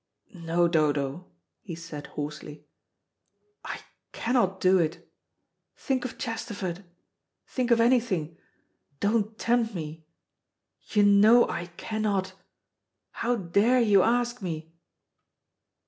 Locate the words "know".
11.03-11.47